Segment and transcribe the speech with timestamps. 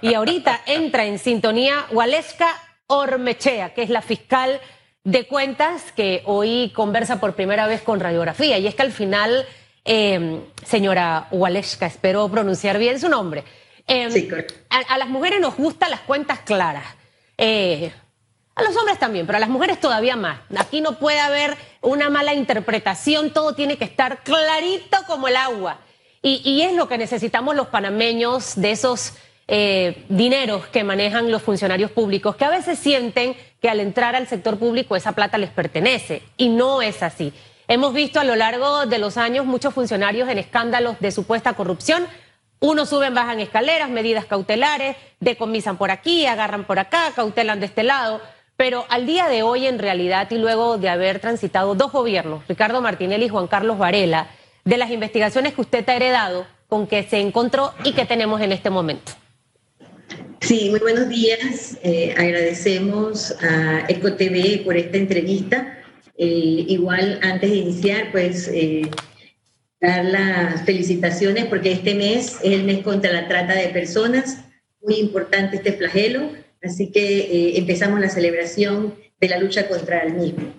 [0.00, 2.56] Y ahorita entra en sintonía Waleska
[2.86, 4.58] Ormechea, que es la fiscal
[5.04, 8.56] de cuentas que hoy conversa por primera vez con radiografía.
[8.56, 9.46] Y es que al final,
[9.84, 13.44] eh, señora Waleska, espero pronunciar bien su nombre.
[13.86, 16.86] Eh, a, las mujeres nos gustan las cuentas claras.
[17.36, 17.92] Eh,
[18.54, 20.40] a los hombres también, pero a las mujeres todavía más.
[20.56, 25.78] Aquí no puede haber una mala interpretación, todo tiene que estar clarito como el agua.
[26.22, 29.14] Y, y es lo que necesitamos los panameños de esos
[29.54, 34.26] eh, dineros que manejan los funcionarios públicos, que a veces sienten que al entrar al
[34.26, 36.22] sector público esa plata les pertenece.
[36.38, 37.34] Y no es así.
[37.68, 42.06] Hemos visto a lo largo de los años muchos funcionarios en escándalos de supuesta corrupción.
[42.60, 47.82] Unos suben, bajan escaleras, medidas cautelares, decomisan por aquí, agarran por acá, cautelan de este
[47.82, 48.22] lado.
[48.56, 52.80] Pero al día de hoy, en realidad, y luego de haber transitado dos gobiernos, Ricardo
[52.80, 54.28] Martinelli y Juan Carlos Varela,
[54.64, 58.52] de las investigaciones que usted ha heredado, con que se encontró y que tenemos en
[58.52, 59.12] este momento.
[60.42, 61.78] Sí, muy buenos días.
[61.84, 65.78] Eh, agradecemos a EcoTV por esta entrevista.
[66.18, 68.90] Eh, igual, antes de iniciar, pues eh,
[69.80, 74.38] dar las felicitaciones porque este mes es el mes contra la trata de personas.
[74.80, 76.32] Muy importante este flagelo.
[76.60, 80.52] Así que empezamos la celebración de la lucha contra el mismo.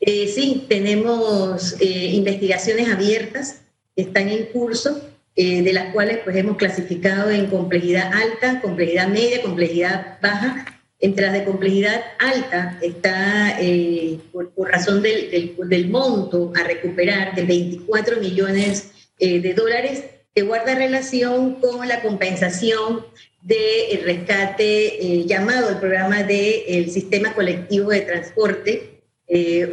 [0.00, 3.62] sí, tenemos investigaciones abiertas
[3.94, 9.08] que están en curso eh, de las cuales pues hemos clasificado en complejidad alta, complejidad
[9.08, 10.66] media, complejidad baja.
[10.98, 17.44] Entre las de complejidad alta está, eh, por, razón del, del, monto a recuperar, de
[17.44, 23.06] 24 millones eh, de dólares, que guarda relación con la compensación
[23.40, 29.00] del rescate llamado el programa del Sistema Colectivo de Transporte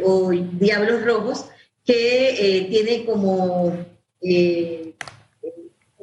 [0.02, 1.44] o Diablos Rojos,
[1.84, 3.76] que tiene como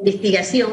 [0.06, 0.72] investigación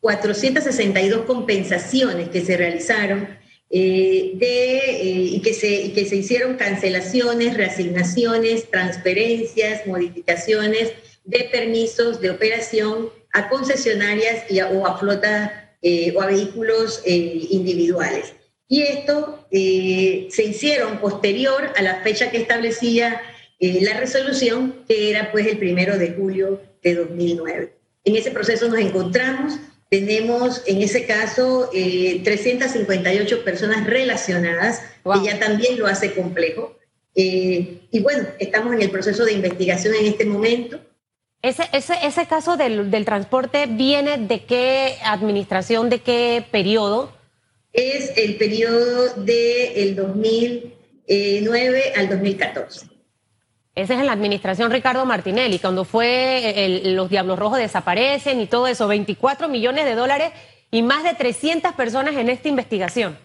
[0.00, 3.28] 462 compensaciones que se realizaron
[3.70, 10.92] eh, eh, y, que se, que se hicieron cancelaciones, reasignaciones, transferencias, modificaciones
[11.24, 18.34] de permisos de operación a concesionarias y o a flota eh, o a vehículos individuales.
[18.68, 23.20] Y esto se hicieron posterior a la fecha que establecía
[23.60, 27.81] la resolución, que era pues el primero de julio de 2009.
[28.04, 29.58] En ese proceso nos encontramos.
[29.88, 36.78] Tenemos en ese caso 358 eh, personas relacionadas, que ya también lo hace complejo.
[37.14, 40.80] Eh, y bueno, estamos en el proceso de investigación en este momento.
[41.42, 47.12] Ese, ese, ese caso del, del, transporte viene de qué administración, de qué periodo?
[47.72, 52.86] Es el periodo del 2009 al 2014.
[53.74, 58.66] Ese es en la administración Ricardo Martinelli, cuando fue los Diablos Rojos desaparecen y todo
[58.66, 60.32] eso, 24 millones de dólares
[60.70, 63.16] y más de 300 personas en esta investigación.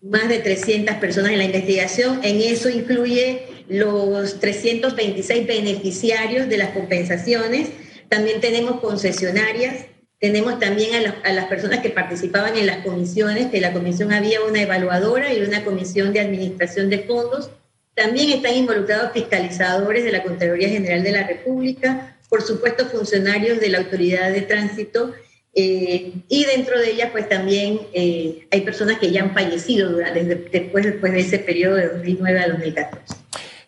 [0.00, 6.70] Más de 300 personas en la investigación, en eso incluye los 326 beneficiarios de las
[6.70, 7.68] compensaciones,
[8.08, 9.86] también tenemos concesionarias,
[10.18, 14.62] tenemos también a las personas que participaban en las comisiones, que la comisión había una
[14.62, 17.50] evaluadora y una comisión de administración de fondos,
[17.94, 23.68] también están involucrados fiscalizadores de la Contraloría General de la República, por supuesto funcionarios de
[23.68, 25.12] la Autoridad de Tránsito
[25.54, 30.24] eh, y dentro de ellas pues también eh, hay personas que ya han fallecido durante,
[30.24, 33.14] después, después de ese periodo de 2009 a 2014.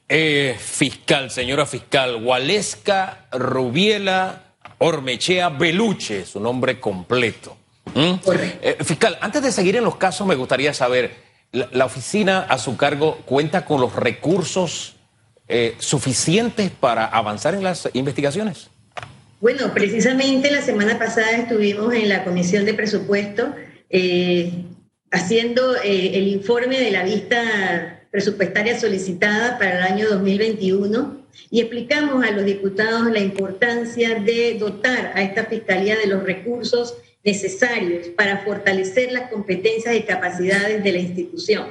[0.08, 7.58] Eh, fiscal, señora fiscal, Waleska Rubiela Ormechea Beluche, su nombre completo.
[7.94, 8.14] ¿Mm?
[8.82, 11.23] fiscal, antes de seguir en los casos me gustaría saber,
[11.54, 14.96] la, oficina a su cargo cuenta con los recursos
[15.48, 18.70] eh, suficientes para avanzar en las investigaciones?
[19.40, 23.54] Bueno, precisamente la semana pasada estuvimos en la Comisión de Presupuesto
[23.90, 24.52] eh,
[25.10, 32.24] haciendo eh, el informe de la vista presupuestaria solicitada para el año 2021 y explicamos
[32.24, 38.44] a los diputados la importancia de dotar a esta Fiscalía de los recursos necesarios para
[38.44, 41.66] fortalecer las competencias y capacidades de la institución.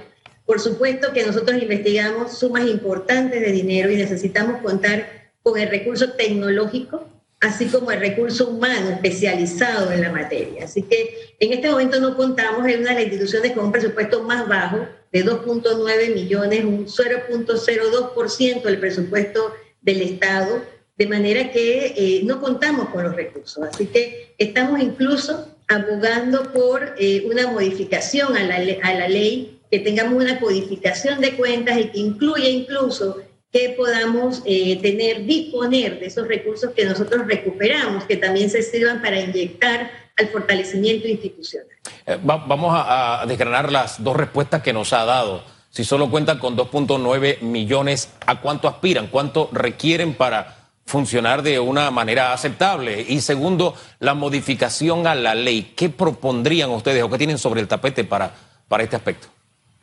[0.45, 6.13] Por supuesto que nosotros investigamos sumas importantes de dinero y necesitamos contar con el recurso
[6.13, 7.07] tecnológico,
[7.39, 10.65] así como el recurso humano especializado en la materia.
[10.65, 14.23] Así que en este momento no contamos en una de las instituciones con un presupuesto
[14.23, 20.61] más bajo de 2.9 millones, un 0.02% del presupuesto del Estado
[20.95, 23.63] de manera que eh, no contamos con los recursos.
[23.68, 29.80] Así que estamos incluso abogando por eh, una modificación a la, a la ley, que
[29.80, 33.18] tengamos una codificación de cuentas y que incluya incluso
[33.54, 39.00] que podamos eh, tener, disponer de esos recursos que nosotros recuperamos, que también se sirvan
[39.00, 41.68] para inyectar al fortalecimiento institucional.
[42.07, 45.44] Eh, vamos a, desgranar las dos respuestas que nos ha dado.
[45.69, 49.07] Si solo cuentan con 2.9 millones, ¿a cuánto aspiran?
[49.07, 53.06] ¿Cuánto requieren para funcionar de una manera aceptable?
[53.07, 55.74] Y segundo, la modificación a la ley.
[55.75, 58.35] ¿Qué propondrían ustedes o qué tienen sobre el tapete para,
[58.68, 59.27] para este aspecto?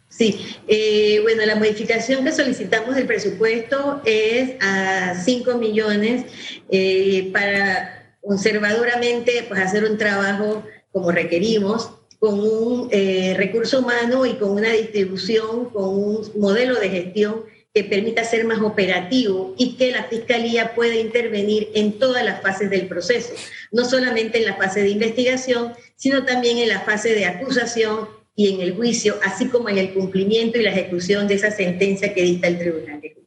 [0.08, 6.26] Sí, eh, bueno, la modificación que solicitamos del presupuesto es a 5 millones
[6.68, 14.34] eh, para conservadoramente pues, hacer un trabajo como requerimos, con un eh, recurso humano y
[14.34, 19.92] con una distribución, con un modelo de gestión que permita ser más operativo y que
[19.92, 23.32] la Fiscalía pueda intervenir en todas las fases del proceso,
[23.70, 28.54] no solamente en la fase de investigación, sino también en la fase de acusación y
[28.54, 32.22] en el juicio, así como en el cumplimiento y la ejecución de esa sentencia que
[32.22, 33.20] dicta el Tribunal de Justicia.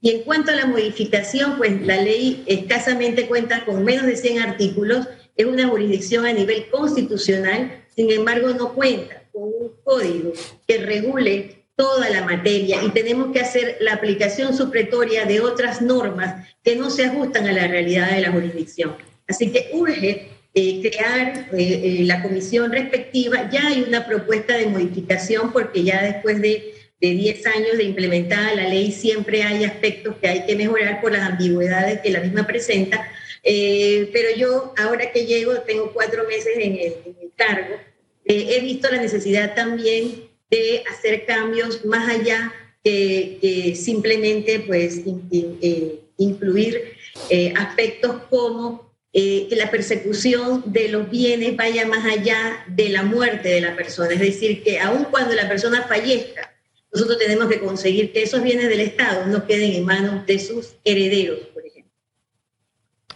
[0.00, 4.38] Y en cuanto a la modificación, pues la ley escasamente cuenta con menos de 100
[4.38, 10.32] artículos, es una jurisdicción a nivel constitucional, sin embargo no cuenta con un código
[10.66, 16.48] que regule toda la materia y tenemos que hacer la aplicación supletoria de otras normas
[16.64, 18.96] que no se ajustan a la realidad de la jurisdicción.
[19.28, 23.48] Así que urge eh, crear eh, eh, la comisión respectiva.
[23.48, 28.56] Ya hay una propuesta de modificación porque ya después de, de 10 años de implementada
[28.56, 32.44] la ley siempre hay aspectos que hay que mejorar por las ambigüedades que la misma
[32.44, 33.08] presenta.
[33.44, 37.76] pero yo ahora que llego, tengo cuatro meses en el, en el cargo,
[38.24, 42.52] he visto la necesidad también de hacer cambios más allá
[42.82, 46.94] que, simplemente pues, eh, incluir
[47.30, 53.02] eh, aspectos como eh, que la persecución de los bienes vaya más allá de la
[53.02, 54.12] muerte de la persona.
[54.12, 56.54] Es decir, que aun cuando la persona fallezca,
[56.92, 60.74] nosotros tenemos que conseguir que esos bienes del Estado no queden en manos de sus
[60.84, 61.92] herederos, por ejemplo.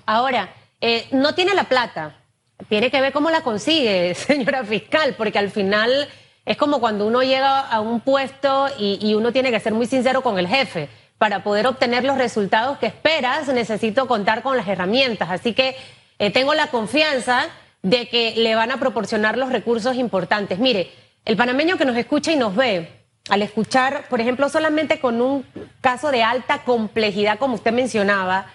[0.05, 0.55] Ahora,
[1.11, 2.19] no tiene la plata.
[2.69, 6.09] Tiene que ver cómo la consigue, señora fiscal, porque al final
[6.45, 10.23] es como cuando uno llega a un puesto y, uno tiene que ser muy sincero
[10.23, 10.89] con el jefe.
[11.19, 15.31] Para poder obtener los resultados que esperas, necesito contar con las herramientas.
[15.31, 15.77] Así que
[16.19, 17.47] eh, tengo la confianza
[17.83, 20.59] de que le van a proporcionar los recursos importantes.
[20.59, 20.91] Mire,
[21.25, 22.89] el panameño que nos escucha y nos ve,
[23.29, 25.47] al escuchar, por ejemplo, solamente con un
[25.81, 28.47] caso de alta complejidad, como usted mencionaba,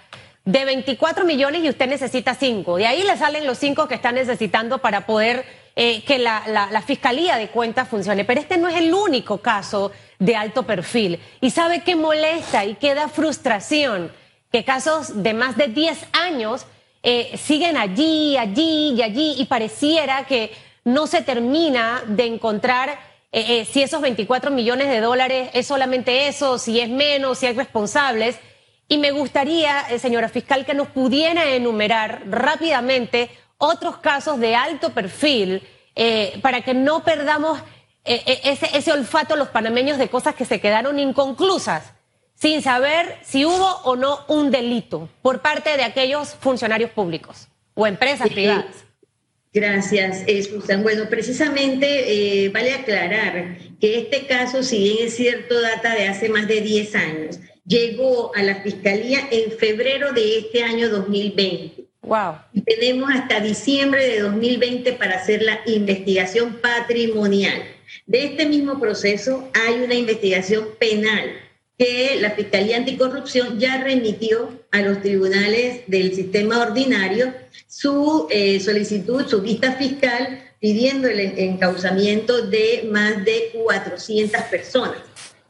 [0.44, 2.78] de 24 millones y usted necesita 5.
[2.78, 5.46] De ahí le salen los 5 que está necesitando para poder
[5.80, 8.26] eh, que la, Fiscalía de Cuentas funcione.
[8.26, 11.20] Pero este no es el único caso de alto perfil.
[11.40, 14.12] Y sabe qué molesta y qué da frustración
[14.52, 16.66] que casos de más de 10 años
[17.04, 20.52] eh, siguen allí, allí y allí y pareciera que
[20.84, 22.98] no se termina de encontrar
[23.32, 27.54] eh, si esos 24 millones de dólares es solamente eso, si es menos, si hay
[27.54, 28.40] responsables.
[28.88, 35.62] Y me gustaría, señora fiscal, que nos pudiera enumerar rápidamente otros casos de alto perfil
[35.96, 37.60] eh, para que no perdamos
[38.06, 41.94] eh, eh, ese, ese olfato los panameños de cosas que se quedaron inconclusas,
[42.36, 47.88] sin saber si hubo o no un delito por parte de aquellos funcionarios públicos o
[47.88, 48.86] empresas privadas.
[49.54, 50.84] Gracias, Susan.
[50.84, 56.48] Bueno, precisamente vale aclarar que este caso, si bien es cierto, data de hace más
[56.48, 61.87] de 10 años, llegó a la Fiscalía en febrero de este año 2020.
[62.02, 62.36] Wow.
[62.66, 67.64] Tenemos hasta diciembre de 2020 para hacer la investigación patrimonial.
[68.06, 71.32] De este mismo proceso hay una investigación penal
[71.78, 77.34] que la Fiscalía Anticorrupción ya remitió a los tribunales del sistema ordinario
[77.68, 84.98] su eh, solicitud, su vista fiscal, pidiendo el encauzamiento de más de 400 personas.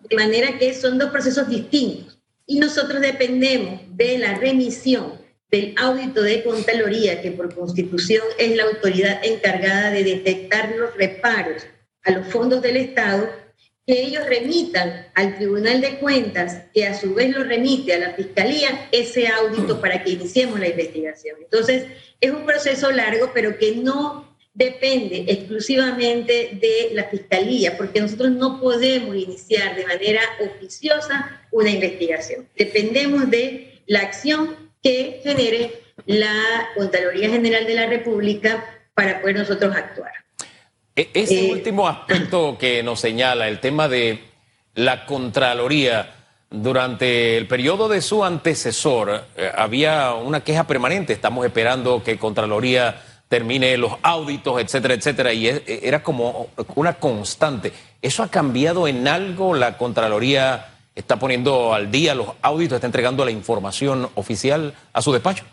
[0.10, 2.18] De manera que son dos procesos distintos.
[2.46, 5.14] Y nosotros dependemos de la remisión
[5.50, 11.66] del audito de Contraloría, que por constitución es la autoridad encargada de detectar los reparos
[12.04, 13.30] a los fondos del Estado,
[13.86, 18.14] que ellos remitan al Tribunal de Cuentas, que a su vez lo remite a la
[18.14, 21.38] Fiscalía, ese audito para que iniciemos la investigación.
[21.42, 21.86] Entonces,
[22.20, 28.60] es un proceso largo, pero que no depende exclusivamente de la Fiscalía, porque nosotros no
[28.60, 32.50] podemos iniciar de manera oficiosa una investigación.
[32.58, 38.64] Dependemos de la acción que genere la Contraloría General de la República
[38.94, 40.12] para poder nosotros actuar.
[40.96, 44.20] E-, ese eh, último aspecto que nos señala, el tema de
[44.76, 46.14] la Contraloría,
[46.50, 53.04] durante el periodo de su antecesor eh, había una queja permanente, estamos esperando que Contraloría
[53.28, 57.74] termine los auditos, etcétera, etcétera, y e-, era como una constante.
[58.02, 59.54] ¿Eso ha cambiado en algo?
[59.54, 65.12] ¿La Contraloría está poniendo al día los auditos, está entregando la información oficial a su
[65.12, 65.46] despacho?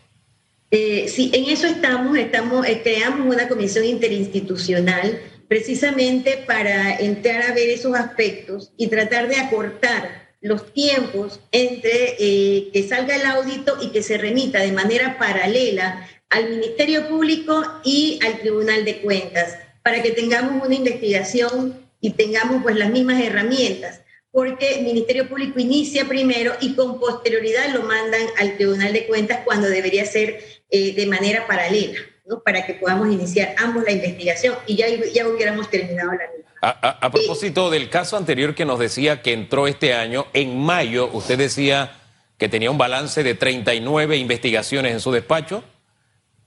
[0.71, 7.55] Eh, sí, en eso estamos, estamos eh, creamos una comisión interinstitucional precisamente para entrar a
[7.55, 13.79] ver esos aspectos y tratar de acortar los tiempos entre eh, que salga el audito
[13.81, 19.57] y que se remita de manera paralela al Ministerio Público y al Tribunal de Cuentas,
[19.83, 24.01] para que tengamos una investigación y tengamos pues las mismas herramientas,
[24.35, 29.43] porque el Ministerio Público inicia primero y con posterioridad lo mandan al Tribunal de Cuentas
[29.45, 32.41] cuando debería ser eh, de manera paralela, ¿no?
[32.41, 36.50] para que podamos iniciar ambos la investigación y ya, ya hubiéramos terminado la misma.
[36.61, 41.38] A, propósito del caso anterior que nos decía que entró este año, en mayo usted
[41.38, 41.93] decía
[42.37, 45.62] que tenía un balance de 39 investigaciones en su despacho.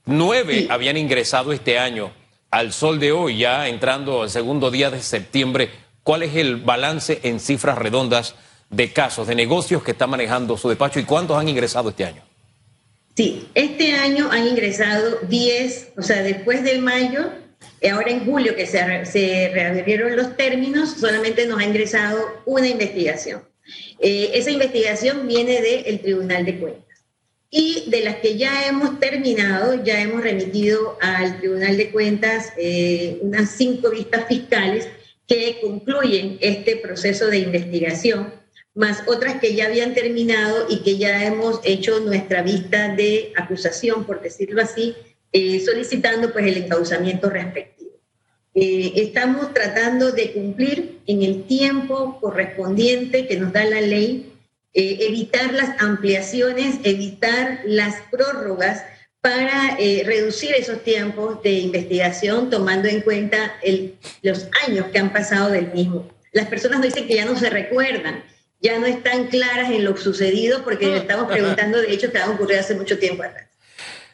[0.04, 2.12] Nueve habían ingresado este año.
[2.50, 5.70] Al sol de hoy, ya entrando al segundo día de septiembre,
[6.08, 8.34] ¿cuál es el balance en cifras redondas
[8.70, 12.22] de casos, de negocios que está manejando su despacho y cuántos han ingresado este año?
[13.14, 17.30] Sí, este año han ingresado 10, o sea, después del mayo,
[17.82, 22.68] eh, ahora en julio que se, se reabrieron los términos, solamente nos ha ingresado una
[22.68, 23.42] investigación.
[24.00, 27.04] Eh, esa investigación viene del Tribunal de Cuentas
[27.50, 33.18] y de las que ya hemos terminado, ya hemos remitido al Tribunal de Cuentas eh,
[33.20, 34.88] unas cinco vistas fiscales
[35.28, 38.32] que concluyen este proceso de investigación,
[38.74, 44.04] más otras que ya habían terminado y que ya hemos hecho nuestra vista de acusación,
[44.04, 44.96] por decirlo así,
[45.32, 47.90] eh, solicitando pues el encauzamiento respectivo.
[48.54, 54.32] Eh, estamos tratando de cumplir en el tiempo correspondiente que nos da la ley
[54.74, 58.82] eh, evitar las ampliaciones, evitar las prórrogas
[59.20, 63.54] para eh, reducir esos tiempos de investigación tomando en cuenta
[64.22, 66.08] los años que han pasado del mismo.
[66.32, 68.22] Las personas dicen que ya no se recuerdan,
[68.60, 72.60] ya no están claras en lo sucedido porque estamos preguntando de hecho que ha ocurrido
[72.60, 73.46] hace mucho tiempo atrás.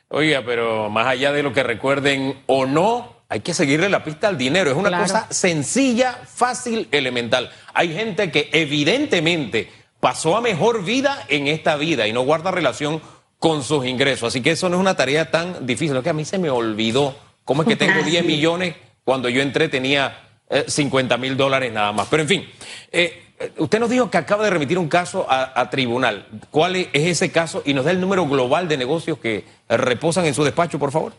[0.08, 4.28] Oiga, pero más allá de lo que recuerden o no, hay que seguirle la pista
[4.28, 4.70] al dinero.
[4.70, 7.50] Es una cosa sencilla, fácil, elemental.
[7.73, 13.00] Hay gente que evidentemente pasó a mejor vida en esta vida y no guarda relación
[13.44, 14.28] con sus ingresos.
[14.28, 15.92] Así que eso no es una tarea tan difícil.
[15.92, 17.14] Lo que a mí se me olvidó.
[17.44, 18.74] ¿Cómo es que tengo 10 millones
[19.04, 20.16] cuando yo entré tenía
[20.66, 22.08] 50 eh, mil dólares nada más?
[22.10, 22.48] Pero en fin,
[22.90, 23.22] eh,
[23.58, 26.26] usted nos dijo que acaba de remitir un caso a, tribunal.
[26.50, 27.62] ¿Cuál es ese caso?
[27.66, 31.12] Y nos da el número global de negocios que reposan en su despacho, por favor.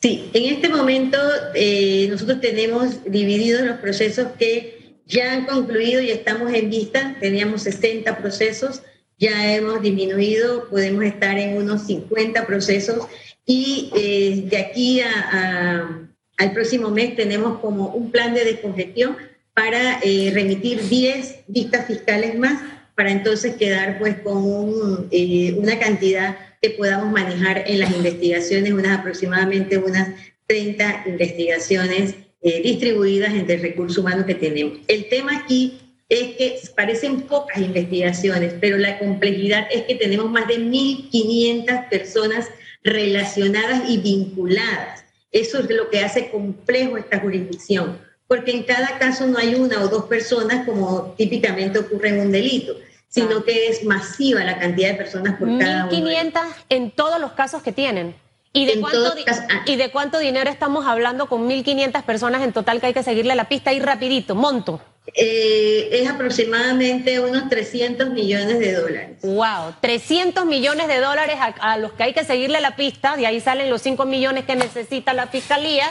[0.00, 1.18] Sí, en este momento
[1.54, 7.64] eh, nosotros tenemos divididos los procesos que ya han concluido y estamos en vista, teníamos
[7.64, 8.80] 60 procesos,
[9.20, 13.06] ya hemos disminuido, podemos estar en unos 50 procesos
[13.46, 19.16] y eh, de aquí al próximo mes tenemos como un plan de descongestión
[19.54, 22.62] para eh, remitir 10 vistas fiscales más
[22.94, 28.98] para entonces quedar pues con eh, una cantidad que podamos manejar en las investigaciones, unas
[28.98, 30.10] aproximadamente unas
[30.46, 34.78] 30 investigaciones eh, distribuidas entre el recurso humano que tenemos.
[34.88, 35.78] El tema aquí
[36.10, 42.48] es que parecen pocas investigaciones, pero la complejidad es que tenemos más de 1.500 personas
[42.82, 45.04] relacionadas y vinculadas.
[45.30, 49.84] Eso es lo que hace complejo esta jurisdicción, porque en cada caso no hay una
[49.84, 52.76] o dos personas como típicamente ocurre en un delito,
[53.08, 55.92] sino que es masiva la cantidad de personas por cada uno.
[55.92, 58.16] 1.500 en todos los casos que tienen.
[58.52, 59.62] ¿Y de, cuánto, ah.
[59.64, 63.36] ¿Y de cuánto dinero estamos hablando con 1.500 personas en total que hay que seguirle
[63.36, 64.34] la pista y rapidito?
[64.34, 64.80] Monto.
[65.14, 69.16] Eh, es aproximadamente unos 300 millones de dólares.
[69.22, 73.40] Wow, 300 millones de dólares a, los que hay que seguirle la pista, de ahí
[73.40, 75.88] salen los 5 millones que necesita la fiscalía.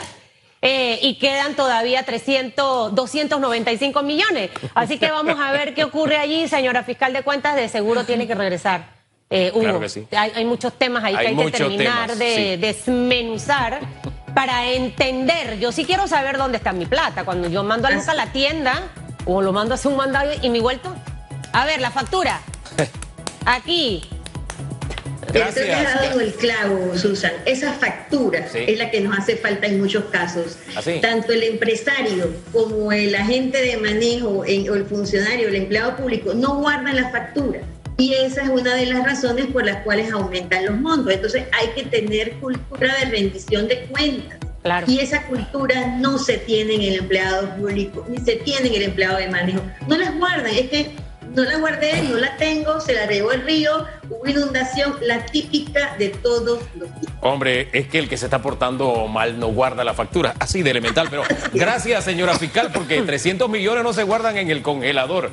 [0.62, 4.50] Eh, y quedan todavía 300, 295 millones.
[4.74, 8.26] Así que vamos a ver qué ocurre allí, señora fiscal de cuentas, de seguro tiene
[8.26, 9.00] que regresar.
[9.30, 9.52] Eh,
[10.10, 13.80] hay, muchos temas ahí que hay que terminar de desmenuzar
[14.34, 15.58] para entender.
[15.58, 17.24] Yo sí quiero saber dónde está mi plata.
[17.24, 18.88] Cuando yo mando a a la tienda
[19.26, 20.94] o lo mando a hacer un mandado y mi vuelto.
[21.52, 22.40] A ver, la factura.
[23.46, 24.02] Aquí.
[25.32, 25.64] Gracias.
[25.64, 27.32] Creo has dado el clavo, Susan.
[27.46, 30.58] Esa factura es la que nos hace falta en muchos casos.
[30.74, 36.34] ¿Ah, Tanto el empresario como el agente de manejo o el funcionario, el empleado público,
[36.34, 37.60] no guardan la factura.
[38.00, 41.12] Y esa es una de las razones por las cuales aumentan los montos.
[41.12, 44.38] Entonces hay que tener cultura de rendición de cuentas.
[44.86, 48.82] Y esa cultura no se tiene en el empleado público, ni se tiene en el
[48.84, 49.60] empleado de manejo.
[49.86, 50.96] No las guardan, es que
[51.34, 55.94] no la guardé, no la tengo, se la regó el río, hubo inundación, la típica
[55.98, 57.12] de todos los días.
[57.20, 60.70] Hombre, es que el que se está portando mal no guarda la factura, así de
[60.70, 65.30] elemental, pero gracias señora fiscal, porque 300 millones no se guardan en el congelador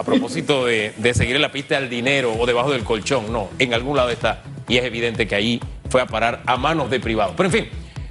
[0.00, 3.74] a propósito de, seguir en la pista del dinero o debajo del colchón, no, en
[3.74, 4.42] algún lado está.
[4.66, 7.34] Y es evidente que ahí fue a parar a manos de privados.
[7.36, 7.68] Pero en fin,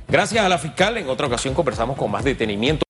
[0.07, 2.83] gracias a la fiscal, en otra ocasión conversamos con más detenimiento.